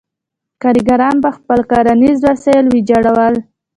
[0.63, 3.35] کارګران به خپل کرنیز وسایل ویجاړول.